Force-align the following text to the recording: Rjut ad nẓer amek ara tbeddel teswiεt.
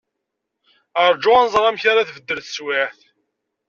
Rjut 1.11 1.37
ad 1.41 1.47
nẓer 1.47 1.65
amek 1.69 1.83
ara 1.91 2.07
tbeddel 2.09 2.39
teswiεt. 2.41 2.99